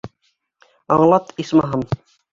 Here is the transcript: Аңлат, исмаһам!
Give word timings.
Аңлат, 0.97 1.29
исмаһам! 1.45 1.85